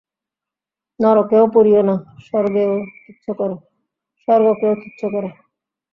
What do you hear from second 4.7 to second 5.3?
তুচ্ছ কর।